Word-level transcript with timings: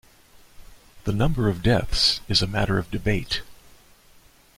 The 1.03 1.11
number 1.11 1.47
of 1.47 1.61
deaths 1.61 2.21
is 2.27 2.41
a 2.41 2.47
matter 2.47 2.79
of 2.79 2.89
debate. 2.89 3.43